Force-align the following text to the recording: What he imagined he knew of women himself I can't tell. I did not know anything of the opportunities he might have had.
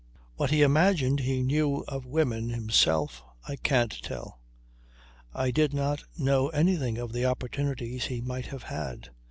What 0.35 0.49
he 0.49 0.63
imagined 0.63 1.19
he 1.19 1.43
knew 1.43 1.83
of 1.87 2.07
women 2.07 2.49
himself 2.49 3.21
I 3.47 3.55
can't 3.55 3.91
tell. 4.01 4.39
I 5.31 5.51
did 5.51 5.75
not 5.75 6.01
know 6.17 6.47
anything 6.49 6.97
of 6.97 7.11
the 7.11 7.25
opportunities 7.25 8.05
he 8.05 8.19
might 8.19 8.47
have 8.47 8.63
had. 8.63 9.11